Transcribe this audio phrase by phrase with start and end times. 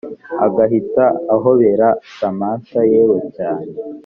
[0.45, 3.71] agahita ahobera samantha yewe cyane